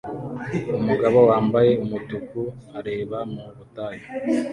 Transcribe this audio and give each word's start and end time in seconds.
Umugabo 0.79 1.19
wambaye 1.29 1.71
umutuku 1.83 2.39
areba 2.79 3.19
mu 3.33 3.43
butayu 3.55 4.03